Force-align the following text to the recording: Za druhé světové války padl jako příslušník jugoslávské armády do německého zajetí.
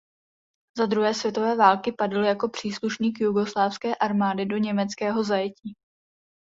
Za 0.77 0.85
druhé 0.85 1.13
světové 1.13 1.55
války 1.55 1.91
padl 1.91 2.23
jako 2.23 2.49
příslušník 2.49 3.19
jugoslávské 3.21 3.95
armády 3.95 4.45
do 4.45 4.57
německého 4.57 5.23
zajetí. 5.23 5.75